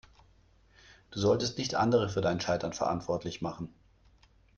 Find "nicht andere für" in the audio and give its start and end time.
1.59-2.21